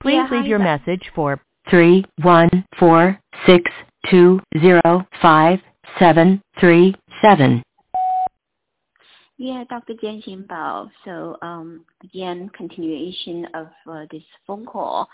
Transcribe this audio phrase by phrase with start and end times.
[0.00, 3.70] Please Yeah, leave your doc- message for three one four six
[4.10, 5.60] two zero five
[5.98, 7.62] seven three seven.
[9.36, 9.94] Yeah, Dr.
[9.94, 10.90] Jian Xinbao.
[11.04, 15.08] So, um, again, continuation of uh, this phone call,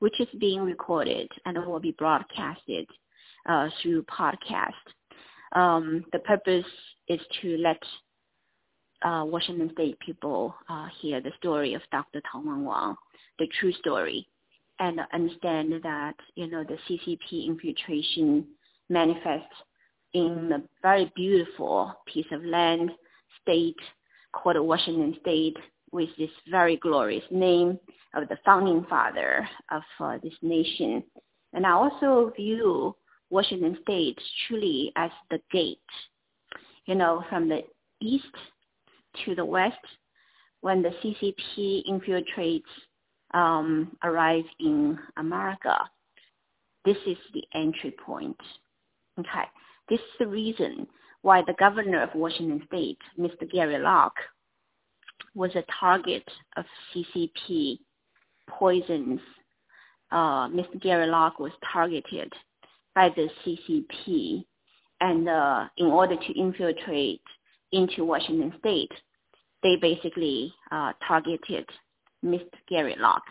[0.00, 2.88] which is being recorded and will be broadcasted
[3.48, 4.72] uh, through podcast.
[5.52, 6.66] Um, the purpose
[7.08, 7.80] is to let
[9.02, 12.20] uh, Washington State people uh, hear the story of Dr.
[12.30, 12.96] Tao Wang Wang,
[13.38, 14.26] the true story,
[14.80, 18.46] and understand that you know the CCP infiltration
[18.88, 19.46] manifests
[20.14, 22.90] in a very beautiful piece of land
[23.42, 23.76] state
[24.32, 25.56] called Washington State
[25.92, 27.78] with this very glorious name
[28.14, 31.02] of the founding father of uh, this nation.
[31.52, 32.94] And I also view
[33.30, 35.78] Washington State truly as the gate,
[36.86, 37.62] you know, from the
[38.00, 38.24] east
[39.24, 39.76] to the west
[40.60, 42.62] when the CCP infiltrates
[43.34, 45.76] um, arrive in America.
[46.84, 48.36] This is the entry point.
[49.18, 49.44] Okay.
[49.88, 50.86] This is the reason
[51.22, 53.50] why the governor of Washington State, Mr.
[53.50, 54.18] Gary Locke,
[55.34, 57.78] was a target of CCP
[58.48, 59.20] poisons.
[60.10, 60.80] Uh, Mr.
[60.80, 62.32] Gary Locke was targeted
[62.94, 64.44] by the CCP,
[65.00, 67.22] and uh, in order to infiltrate
[67.72, 68.92] into Washington State,
[69.62, 71.66] they basically uh, targeted
[72.24, 72.46] Mr.
[72.68, 73.22] Gary Locke.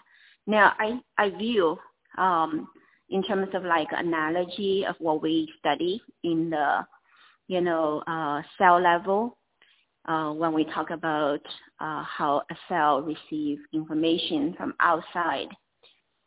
[0.46, 1.78] Now, I, I view
[2.18, 2.68] um,
[3.10, 6.86] in terms of like analogy of what we study in the,
[7.48, 9.38] you know, uh, cell level,
[10.08, 11.42] uh, when we talk about
[11.80, 15.50] uh, how a cell receives information from outside.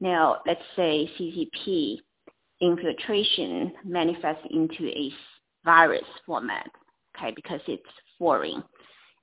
[0.01, 1.99] Now, let's say CCP
[2.61, 5.11] infiltration manifests into a
[5.65, 6.71] virus format,
[7.17, 7.83] okay, because it's
[8.19, 8.63] foreign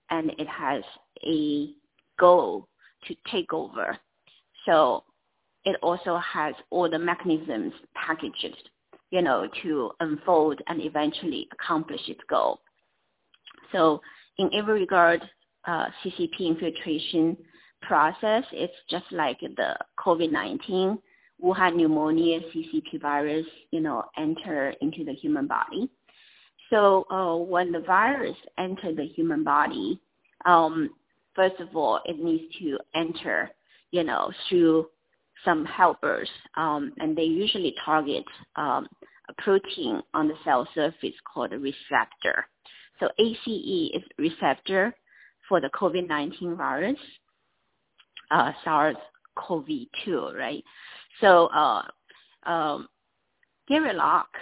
[0.09, 0.83] and it has
[1.25, 1.69] a
[2.19, 2.67] goal
[3.07, 3.97] to take over.
[4.65, 5.03] So
[5.65, 8.69] it also has all the mechanisms packaged,
[9.11, 12.61] you know, to unfold and eventually accomplish its goal.
[13.71, 14.01] So
[14.37, 15.21] in every regard,
[15.65, 17.37] uh, CCP infiltration
[17.81, 20.97] process, it's just like the COVID-19,
[21.43, 25.89] Wuhan pneumonia, CCP virus, you know, enter into the human body.
[26.69, 29.99] So uh, when the virus enters the human body,
[30.45, 30.89] um,
[31.37, 33.49] first of all, it needs to enter,
[33.91, 34.87] you know, through
[35.45, 36.27] some helpers,
[36.57, 38.25] um, and they usually target
[38.57, 38.87] um,
[39.29, 42.45] a protein on the cell surface called a receptor.
[42.99, 44.93] So ACE is receptor
[45.47, 46.97] for the COVID-19 virus,
[48.31, 50.63] uh, SARS-CoV-2, right?
[51.21, 51.83] So uh,
[52.49, 52.87] um,
[53.67, 54.35] Gary Locke,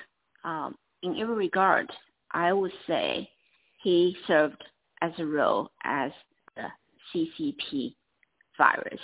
[0.46, 1.92] um, in every regard,
[2.32, 3.30] I would say
[3.84, 4.64] he served
[5.02, 6.12] as a role as
[7.14, 7.96] CCP
[8.58, 9.00] virus.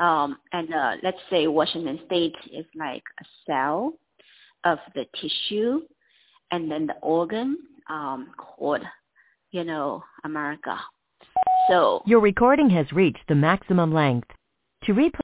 [0.00, 3.94] Um, and uh, let's say Washington State is like a cell
[4.64, 5.80] of the tissue,
[6.50, 8.82] and then the organ um, called,
[9.50, 10.76] you know, America.
[11.68, 14.28] So Your recording has reached the maximum length.
[14.84, 15.12] To replay